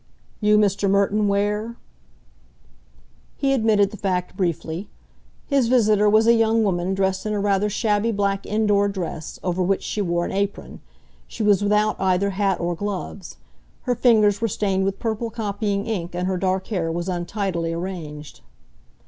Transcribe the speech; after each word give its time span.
"You 0.39 0.57
Mr. 0.57 0.89
Merton 0.89 1.27
Ware?" 1.27 1.75
He 3.37 3.53
admitted 3.53 3.91
the 3.91 3.97
fact 3.97 4.35
briefly. 4.35 4.89
His 5.45 5.67
visitor 5.67 6.09
was 6.09 6.25
a 6.25 6.33
young 6.33 6.63
woman 6.63 6.95
dressed 6.95 7.27
in 7.27 7.33
a 7.33 7.39
rather 7.39 7.69
shabby 7.69 8.11
black 8.11 8.47
indoor 8.47 8.87
dress, 8.87 9.37
over 9.43 9.61
which 9.61 9.83
she 9.83 10.01
wore 10.01 10.25
an 10.25 10.31
apron. 10.31 10.81
She 11.27 11.43
was 11.43 11.61
without 11.61 11.97
either 11.99 12.31
hat 12.31 12.59
or 12.59 12.73
gloves. 12.73 13.37
Her 13.83 13.93
fingers 13.93 14.41
were 14.41 14.47
stained 14.47 14.85
with 14.85 14.97
purple 14.97 15.29
copying 15.29 15.85
ink, 15.85 16.15
and 16.15 16.25
her 16.25 16.37
dark 16.37 16.65
hair 16.69 16.91
was 16.91 17.07
untidily 17.07 17.71
arranged. 17.71 18.41